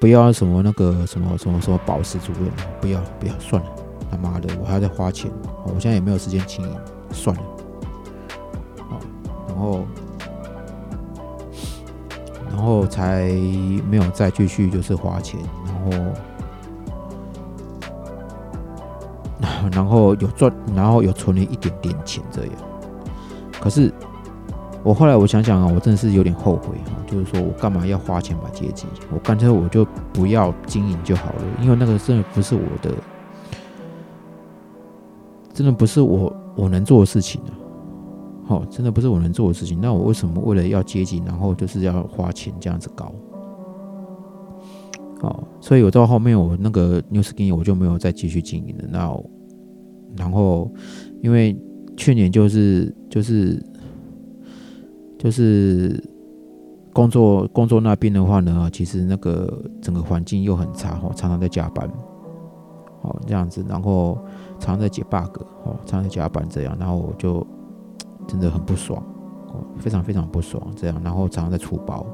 [0.00, 3.70] 不要什么那个什么什么什么宝石主任，不要不要算了，
[4.10, 5.30] 他妈的，我还要再花钱，
[5.66, 6.76] 我现在也没有时间经营，
[7.12, 7.42] 算了，
[8.88, 8.98] 好，
[9.46, 9.84] 然后
[12.48, 13.28] 然后才
[13.88, 15.38] 没有再继续就是花钱，
[15.80, 15.90] 后。
[19.72, 22.52] 然后有赚，然后有存了一点点钱这样。
[23.60, 23.92] 可是
[24.82, 28.86] 我后来我想想啊，我真的是有点后悔哈，就是说我干嘛要花钱买阶级？
[29.12, 32.90] 我干脆我就不要经营就好了，因为那个真的不是我的，
[35.54, 37.52] 真的不是我我能做的事情啊。
[38.46, 39.78] 好，真的不是我能做的事情。
[39.80, 43.12] 那我为什么为了要阶级，然后就是要花钱这样子搞？
[45.20, 48.84] 好，所以我到后面我那个 New Skin 我就没有再继续经营了。
[48.90, 48.98] 那
[50.16, 50.70] 然后，
[51.22, 51.56] 因为
[51.96, 53.62] 去年就是就是
[55.18, 56.02] 就是
[56.92, 61.86] 工作工作那边的话呢，其实那个整个环境又很差哦，常常在加班，
[63.02, 64.18] 哦这样子，然后
[64.58, 67.46] 常常在解 bug 哦，常常在加班这样，然后我就
[68.26, 69.00] 真的很不爽，
[69.78, 72.06] 非常非常不爽这样，然后常常在出包。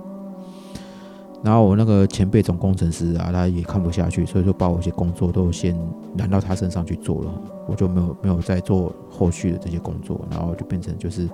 [1.44, 5.78] 然后我那个前辈总工程师啊，他也看不下去，所以说把我一些工作都先
[6.18, 7.30] 揽到他身上去做了，
[7.68, 11.28] 我就没有没有再做后续的这些工作，然后就变成就是，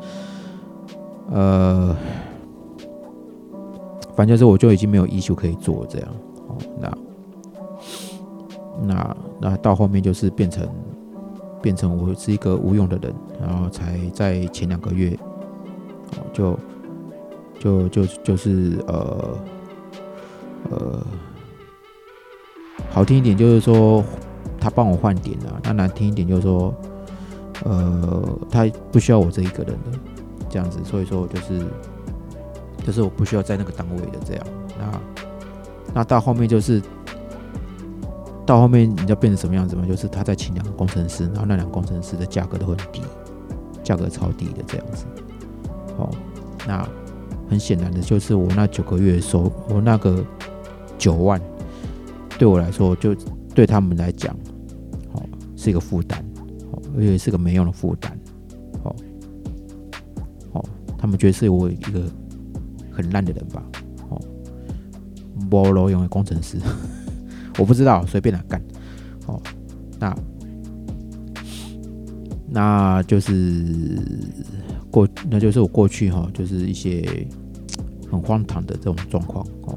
[1.31, 1.97] 呃，
[4.15, 6.09] 反正就是我就已经没有艺术可以做这样，
[6.49, 6.99] 哦，那
[8.83, 10.69] 那那到后面就是变成
[11.63, 15.19] 变成我是一个无用的人，然后才在前两个月，
[16.19, 16.59] 哦，就
[17.59, 19.39] 就就就是呃。
[20.71, 21.07] 呃，
[22.91, 24.03] 好听一点就是说
[24.61, 26.75] 他帮我换点了，那难听一点就是说，
[27.65, 29.99] 呃，他不需要我这一个人的
[30.49, 31.67] 这样子，所以说就是，
[32.87, 34.47] 就是我不需要在那个单位的这样。
[34.79, 35.01] 那
[35.95, 36.81] 那到后面就是，
[38.47, 39.85] 到后面你知道变成什么样子吗？
[39.87, 43.03] 就是他在请两个工程师，然后那两个工程师的价格都很低，
[43.83, 45.07] 价格超低的这样子。
[45.99, 46.11] 好，
[46.67, 46.89] 那
[47.51, 50.25] 很显然的就是我那九个月收我那个。
[51.03, 51.41] 九万
[52.39, 53.13] 对我来说，就
[53.57, 54.33] 对他们来讲，
[55.13, 55.23] 哦，
[55.57, 56.25] 是一个负担，
[56.71, 58.17] 哦，而且是个没用的负担，
[58.85, 58.95] 哦，
[60.53, 60.65] 哦，
[60.97, 62.05] 他们觉得是我一个
[62.93, 63.61] 很烂的人吧？
[64.11, 64.21] 哦，
[65.51, 66.57] 菠萝用的工程师，
[67.59, 68.63] 我不知道，随便来干。
[69.27, 69.43] 哦，
[69.99, 70.17] 那
[72.49, 73.99] 那就是
[74.89, 77.27] 过，那就是我过去哈，就是一些
[78.09, 79.77] 很荒唐的这种状况哦。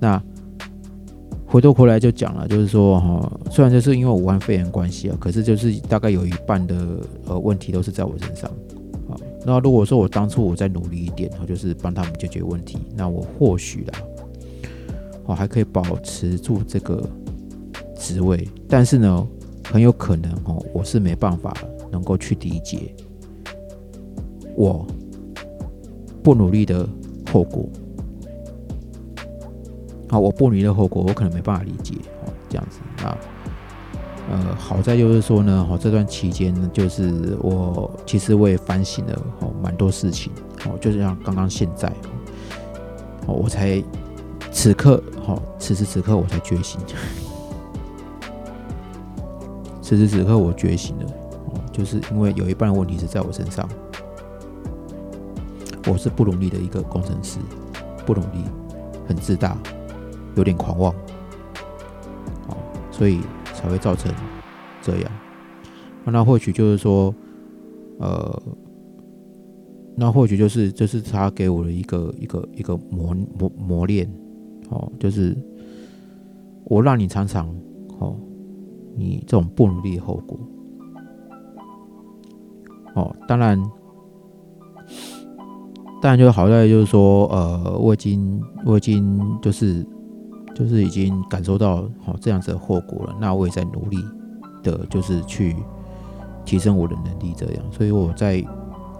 [0.00, 0.20] 那
[1.54, 8.50] 回头回来就讲了，就是说哈，虽然就是因为武汉肺炎关系啊，可是就是大概有一半的呃问题都是在我身上
[9.08, 9.14] 啊。
[9.46, 14.00] 那如果说我当初我再努力一点，就是帮他们解决问题，那我或许啦，
[15.26, 17.08] 我还可以保持住这个
[17.96, 18.48] 职位。
[18.68, 19.28] 但是呢，
[19.70, 21.56] 很有可能哦，我是没办法
[21.88, 22.92] 能够去理解
[24.56, 24.84] 我
[26.20, 26.84] 不努力的
[27.32, 27.64] 后果。
[30.14, 31.96] 好，我不努力的后果，我可能没办法理解。
[32.24, 33.18] 哦，这样子啊。
[34.30, 40.30] 呃，好在就是说呢，哈，这段期间呢，就是我其实我也反省了哦，蛮多事情，
[40.66, 41.88] 哦，就是像刚刚现在，
[43.26, 43.82] 哦，我才
[44.52, 46.80] 此刻，哈，此时此刻我才觉醒，
[49.82, 51.06] 此时此刻我觉醒了，
[51.48, 53.68] 哦，就是因为有一半的问题是在我身上，
[55.88, 57.40] 我是不努力的一个工程师，
[58.06, 58.44] 不努力，
[59.08, 59.58] 很自大，
[60.36, 60.94] 有点狂妄，
[62.48, 62.56] 哦，
[62.90, 63.20] 所以。
[63.54, 64.12] 才会造成
[64.82, 65.10] 这样，
[66.04, 67.14] 那或许就是说，
[67.98, 68.42] 呃，
[69.96, 74.06] 那或许就是就是他给我的一个一个一个磨磨磨练，
[74.68, 75.34] 哦，就是
[76.64, 77.48] 我让你尝尝，
[78.00, 78.14] 哦，
[78.94, 80.38] 你这种不努力的后果，
[82.96, 83.58] 哦，当然，
[86.02, 89.86] 当然就好在就是说，呃，我已经我已经就是。
[90.54, 93.98] 就是已经感受到好这样子的后果了，那我也在努力
[94.62, 95.56] 的，就是去
[96.44, 97.64] 提升我的能力，这样。
[97.72, 98.42] 所以我在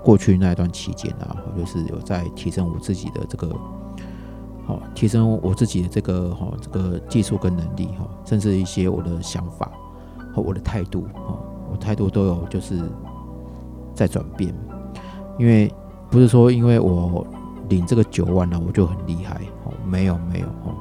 [0.02, 3.48] 过去那一段期间啊，就是有在提升我自己的这个，
[4.66, 9.70] 好，提升我自己的这个哈这个技术跟能力哈，甚至一些我的想法
[10.34, 11.38] 和我的态度哈，
[11.70, 12.82] 我态度都有就是
[13.94, 14.52] 在转变，
[15.38, 15.72] 因为
[16.10, 17.26] 不是说因为我
[17.68, 20.74] 领这个九万呢，我就很厉害哦，没有没有哦。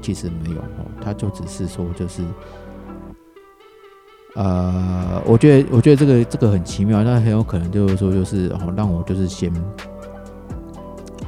[0.00, 2.22] 其实没有哦，他就只是说，就是，
[4.34, 9.52] 呃，我觉得，我觉得这个这个很奇妙，那很有可能就是说，就是哦，让我就是先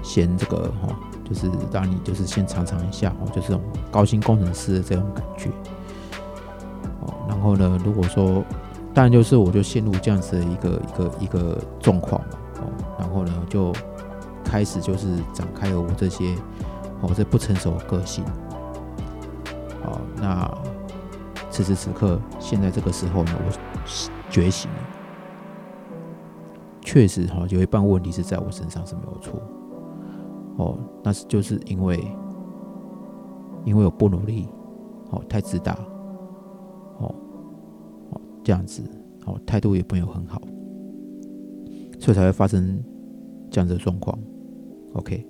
[0.02, 0.88] 先这个哈，
[1.28, 5.48] 就是让你就是先尝尝一下哦，就是这种高薪工程师的这种感觉
[7.00, 7.12] 哦。
[7.28, 8.44] 然后呢，如果说，
[8.94, 12.28] 当然就是我就陷入这样子的一个一个一个状况嘛
[12.61, 12.62] 哦，
[12.98, 13.72] 然后呢就
[14.44, 16.35] 开始就是展开了我这些
[17.00, 18.24] 哦这不成熟的个性。
[19.83, 20.51] 好，那
[21.51, 23.51] 此时此刻，现在这个时候呢，我
[24.31, 24.77] 觉醒了。
[26.81, 29.40] 确实，哈，有一半问题是在我身上是没有错。
[30.57, 32.05] 哦，那是就是因为，
[33.64, 34.49] 因为我不努力，
[35.11, 35.73] 哦，太自大，
[36.99, 37.14] 哦，
[38.11, 38.83] 哦，这样子，
[39.27, 40.40] 哦，态度也没有很好，
[41.99, 42.83] 所以才会发生
[43.51, 44.18] 这样子的状况。
[44.95, 45.27] OK。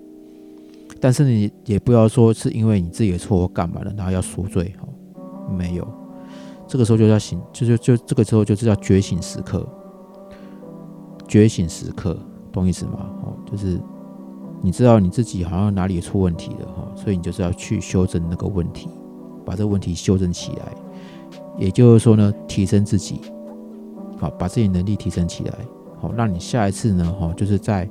[1.02, 4.86] 但是你也不要说是因为你自己的错或干嘛的，然后要赎罪哦，
[5.52, 5.84] 没有，
[6.68, 9.68] 这个时候就要醒，就就就这个时候就是叫觉醒时刻，
[11.26, 12.16] 觉醒时刻，
[12.52, 13.10] 懂意思吗？
[13.24, 13.80] 哦，就是
[14.62, 18.88] 你知道你自己好像哪里出问题了哈，所以你就是要去修正那个问题，
[19.44, 20.72] 把这个问题修正起来，
[21.58, 23.20] 也就是说呢，提升自己，
[24.18, 25.52] 好，把自己能力提升起来，
[26.00, 27.88] 好，让你下一次呢，哈，就是在。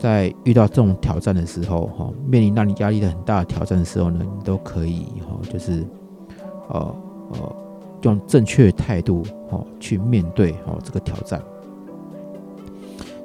[0.00, 5.86] 在遇到这种挑战的时候，哈，面临让你压力的很大的挑战的时候呢，你都可以哈，就是
[6.70, 6.96] 呃
[7.32, 7.56] 呃，
[8.00, 11.38] 用正确态度哈去面对哈这个挑战，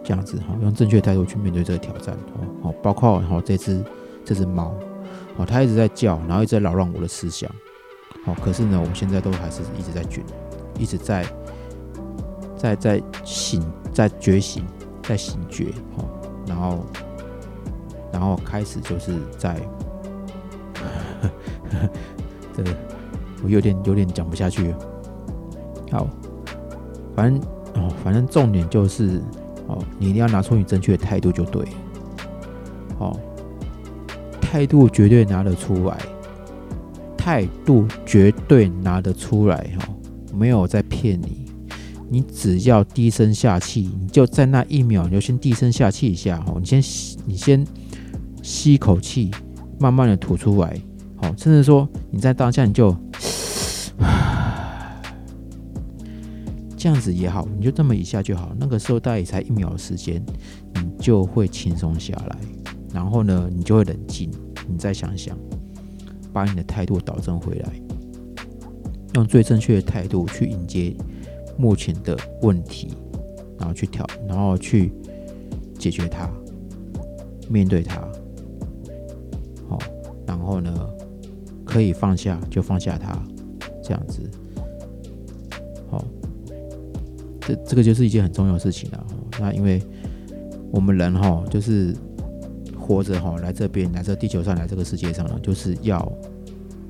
[0.04, 3.82] 这样子哈，用正确态度去面对这个挑战哦，好，包括哈这只
[4.26, 4.76] 这只猫，
[5.38, 7.50] 哦，它一直在叫，然后一直在扰乱我的思想，
[8.26, 10.22] 好，可是呢，我们现在都还是一直在觉，
[10.78, 11.26] 一直在
[12.58, 13.64] 在在醒，
[13.94, 14.66] 在觉醒，
[15.04, 16.04] 在醒觉，哈。
[16.48, 16.86] 然后，
[18.12, 19.60] 然后开始就是在，
[22.56, 22.72] 这个
[23.44, 24.74] 我有点有点讲不下去。
[25.92, 26.08] 好，
[27.16, 27.42] 反正
[27.76, 29.22] 哦，反正重点就是
[29.68, 31.66] 哦，你一定要拿出你正确的态度就对。
[33.00, 33.18] 哦，
[34.42, 35.98] 态度绝对拿得出来，
[37.18, 39.88] 态度绝对拿得出来哈，
[40.34, 41.45] 没有在骗你。
[42.10, 47.66] 你只要低声下气，你就在那一秒，你就先低声下气一下，哈，你先吸，你先
[48.44, 49.32] 吸一口气，
[49.80, 50.80] 慢慢的吐出来，
[51.18, 52.96] 好，甚至说你在当下你就，
[56.78, 60.24] 这样子也好，你就这么一下就好，那个时候大概也才一秒的时间，
[60.76, 62.38] 你就会轻松下来，
[62.94, 64.30] 然后呢，你就会冷静，
[64.68, 65.36] 你再想想，
[66.32, 67.74] 把你的态度导正回来，
[69.16, 70.96] 用最正确的态度去迎接
[71.58, 72.94] 目前的问题，
[73.58, 74.92] 然后去调，然后去
[75.78, 76.30] 解决它，
[77.50, 78.02] 面对它，
[79.70, 79.80] 好，
[80.26, 80.74] 然后呢，
[81.64, 83.18] 可以放下就放下它，
[83.84, 84.22] 这样子，
[85.90, 86.04] 好，
[87.42, 89.06] 这这个就是一件很重要的事情了。
[89.40, 89.82] 那因为
[90.72, 91.96] 我们人哈，就是
[92.78, 96.12] 活着哈，来这边，来这地球上，来这个世界上呢，就是要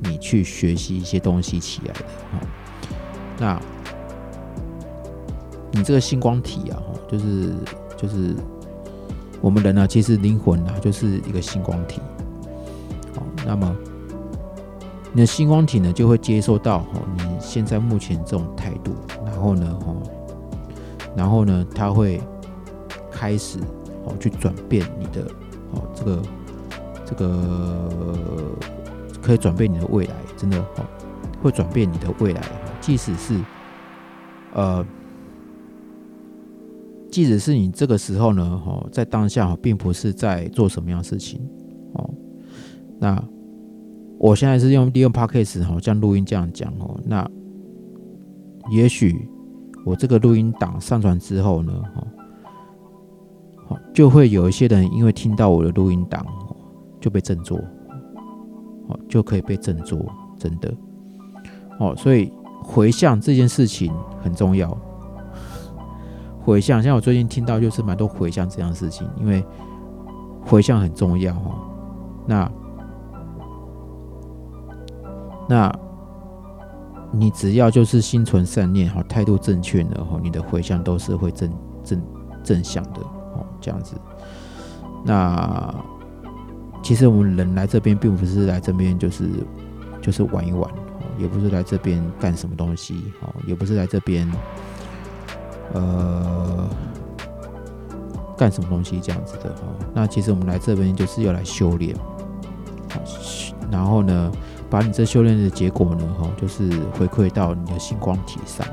[0.03, 2.47] 你去学习一些东西起来的哈。
[3.37, 3.61] 那
[5.75, 7.53] 你这个星光体啊，哈，就是
[7.95, 8.35] 就是
[9.41, 12.01] 我们人呢，其实灵魂啊，就是一个星光体。
[13.13, 13.75] 好，那么
[15.13, 18.95] 你的星光体呢，就会接受到哈，你现在目前这种态度，
[19.25, 19.93] 然后呢，哈，
[21.15, 22.21] 然后呢，它会。
[23.17, 23.57] 开始
[24.03, 25.21] 哦，去转变你的
[25.71, 26.21] 哦，这个
[27.05, 28.53] 这个
[29.21, 30.85] 可以转变你的未来，真的哦，
[31.41, 32.41] 会转变你的未来。
[32.81, 33.39] 即使是
[34.53, 34.85] 呃，
[37.15, 41.39] 即使是你这个时候呢，哦，在当下并不是在做什么样的事情
[41.93, 42.13] 哦。
[42.99, 43.23] 那
[44.17, 46.99] 我现在是用利用 Podcast 哈，这样录音这样讲哦。
[47.05, 47.25] 那
[48.69, 49.29] 也许
[49.85, 52.05] 我这个录音档上传之后呢，哈。
[53.93, 56.25] 就会有一些人因为听到我的录音档，
[56.99, 57.57] 就被振作，
[58.89, 60.05] 哦，就可以被振作，
[60.37, 60.73] 真的，
[61.79, 62.29] 哦，所以
[62.61, 64.77] 回向这件事情很重要。
[66.45, 69.43] 回向，像我最近听到就是蛮多回向这样的事情，因为
[70.41, 71.55] 回向很重要，哈。
[72.27, 72.51] 那
[75.49, 75.79] 那
[77.11, 81.51] 你只要就是心存善念，哈，态度正确的，哈，你的回向都是会正
[81.83, 82.01] 正
[82.43, 83.01] 正向的
[83.33, 83.43] 哦。
[83.59, 83.95] 这样子，
[85.03, 85.73] 那
[86.83, 89.29] 其实我们人来这边，并不是来这边就是
[89.99, 90.69] 就是玩一玩，
[91.17, 94.31] 也不是来这边干什么东西，哦，也不是来这边
[95.73, 96.67] 呃
[98.37, 99.75] 干什么东西这样子的，哦。
[99.93, 101.95] 那其实我们来这边就是要来修炼，
[103.71, 104.31] 然后呢，
[104.69, 108.65] 把你这修炼的结果呢，哈，就是回馈到你的星光体上，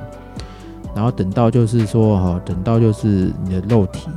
[0.94, 4.08] 然后等到就是说，哈，等到就是你的肉体。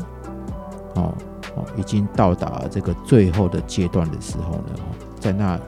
[0.95, 1.13] 哦
[1.57, 4.73] 哦，已经到达这个最后的阶段的时候呢，
[5.19, 5.59] 在那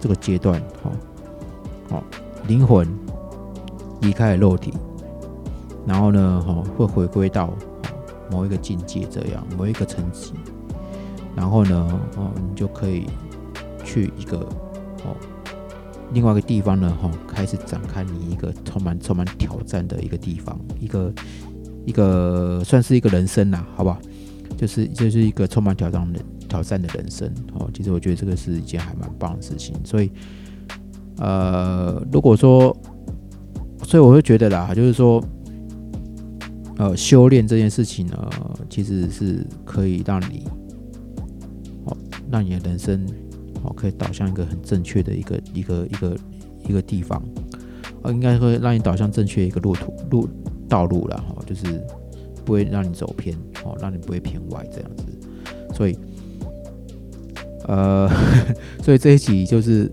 [0.00, 0.90] 这个阶段，哦
[1.90, 2.02] 哦，
[2.46, 2.86] 灵魂
[4.00, 4.72] 离开了肉体，
[5.86, 7.52] 然后呢，哈，会回归到
[8.30, 10.32] 某一个境界，这样某一个层级，
[11.36, 13.06] 然后呢，哦，你就可以
[13.84, 14.38] 去一个
[15.04, 15.14] 哦
[16.12, 21.12] 另外一个地方呢，哈，开始展开你一个充满充满挑战的一个地方，一个
[21.84, 23.98] 一个算是一个人生呐，好吧？
[24.56, 30.10] 就是就是一个充满挑战的挑战的人生哦，其实我觉得这个是一件还蛮棒的事情，所以
[31.18, 32.74] 呃，如果说，
[33.82, 35.22] 所以我会觉得啦，就是说，
[36.76, 38.32] 呃，修炼这件事情呢，
[38.68, 40.44] 其实是可以让你
[41.84, 41.96] 哦，
[42.30, 43.06] 让你的人生
[43.62, 46.16] 哦，可以导向一个很正确的一个一个一个
[46.68, 47.22] 一个地方，
[48.02, 50.28] 哦，应该会让你导向正确一个路途路
[50.68, 51.82] 道路了哈，就是。
[52.46, 55.04] 不会让你走偏哦，让你不会偏歪这样子，
[55.74, 55.96] 所以，
[57.66, 58.06] 呃，
[58.84, 59.90] 所以这一集就是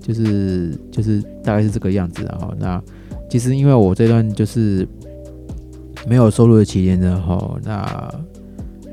[0.00, 2.56] 就是就是大概是这个样子啊。
[2.58, 2.82] 那
[3.28, 4.88] 其实因为我这段就是
[6.06, 8.14] 没有收入的期间呢，哈，那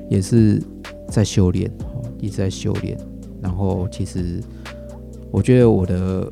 [0.10, 0.62] 也是
[1.10, 1.72] 在修炼，
[2.20, 2.98] 一直在修炼。
[3.42, 4.42] 然后其实
[5.32, 6.30] 我觉得我的。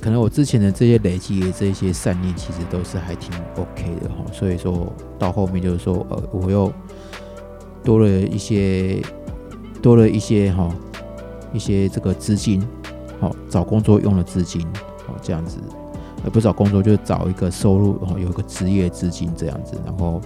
[0.00, 4.16] 可能我之前的这些累积的这些善念，其实都是还挺 OK 的哈。
[4.34, 6.70] 所以说到后面就是说，呃，我又
[7.82, 9.00] 多了一些，
[9.80, 10.68] 多了一些哈，
[11.54, 12.62] 一些这个资金，
[13.18, 14.60] 好找工作用的资金，
[15.06, 15.56] 好这样子，
[16.24, 20.20] 而不找工作就找一个收入，然后有一个职业资金这样子，然后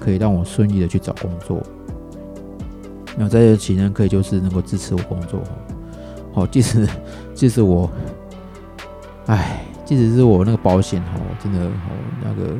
[0.00, 1.62] 可以让我顺利的去找工作。
[3.16, 5.40] 那在这期间可以就是能够支持我工作，
[6.32, 6.88] 好，即使
[7.34, 7.88] 即使我。
[9.26, 11.90] 唉，即使是我那个保险哈，真的哈，
[12.22, 12.54] 那个，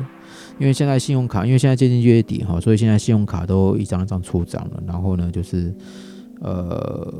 [0.57, 4.81] 因为现在信用卡，因为现在接近月底哈，所以现在信用卡都一张一张出账了。
[4.87, 5.71] 然后呢，就是
[6.41, 7.13] 呃，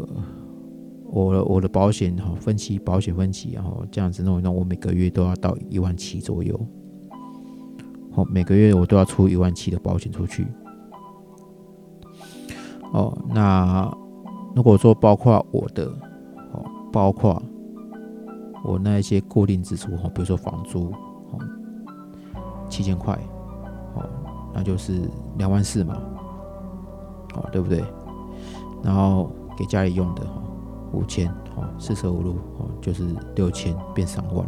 [1.10, 6.60] 我的我的保险哈，分期保险分期，然后这样子弄一弄，我每个月都要到一万七左右。
[8.12, 10.48] 好，每个月我都要出一万七的保险出去。
[12.94, 13.92] 哦，那
[14.56, 15.86] 如果说包括我的，
[16.54, 17.42] 哦，包括。
[18.68, 20.92] 我那一些固定支出哈，比如说房租，
[21.30, 21.40] 哦，
[22.68, 23.14] 七千块，
[23.94, 24.04] 哦，
[24.56, 26.02] 那就是两万四嘛，
[27.36, 27.84] 哦，对不对？
[28.82, 30.42] 然后给家里用的哈
[30.96, 33.04] 五千哦，四舍五入哦就是
[33.36, 34.48] 六千变三万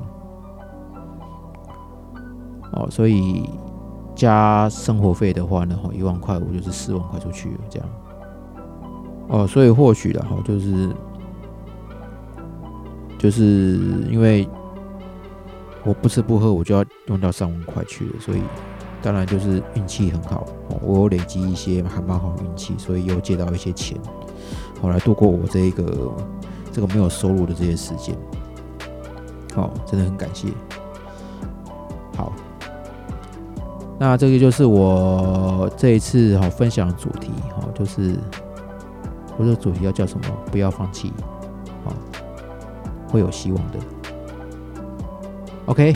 [2.73, 3.49] 哦，所以
[4.15, 7.89] 加生活费的话呢，哦一万块我就是四万块出去了这样
[9.27, 10.89] 哦，所以或许的哈就是
[13.19, 13.77] 就是
[14.09, 14.47] 因为
[15.83, 18.41] 我不吃不喝我就要用到三万块去了，所以。
[18.99, 20.43] 当然就是运气很好，
[20.81, 23.95] 我有累积一些还蛮好运气，所以又借到一些钱，
[24.81, 26.13] 好来度过我这一个
[26.71, 28.15] 这个没有收入的这些时间。
[29.55, 30.47] 好，真的很感谢。
[32.15, 32.31] 好，
[33.99, 38.15] 那这个就是我这一次好分享的主题哈，就是
[39.37, 40.25] 我的主题要叫什么？
[40.51, 41.11] 不要放弃，
[41.83, 41.93] 好，
[43.09, 43.79] 会有希望的。
[45.65, 45.95] OK。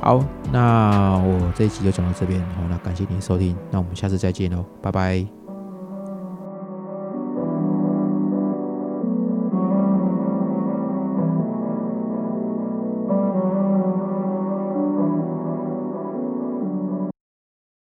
[0.00, 0.22] 好，
[0.52, 5.43] 那我这一集就讲到这边，好，那感谢您的收听，那我们下次再见喽，拜拜。